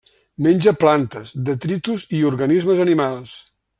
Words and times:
Menja 0.45 0.71
plantes, 0.83 1.33
detritus 1.49 2.07
i 2.21 2.23
organismes 2.31 2.83
animals. 2.87 3.37